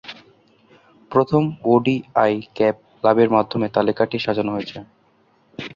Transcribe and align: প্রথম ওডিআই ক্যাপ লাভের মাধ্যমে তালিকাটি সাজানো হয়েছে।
প্রথম 1.11 1.43
ওডিআই 1.65 2.33
ক্যাপ 2.55 2.77
লাভের 3.03 3.29
মাধ্যমে 3.29 3.67
তালিকাটি 3.69 4.17
সাজানো 4.19 4.51
হয়েছে। 4.53 4.77